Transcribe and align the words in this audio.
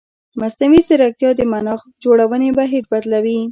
مصنوعي 0.39 0.81
ځیرکتیا 0.87 1.29
د 1.35 1.41
معنا 1.51 1.73
جوړونې 2.03 2.49
بهیر 2.57 2.83
بدلوي. 2.91 3.39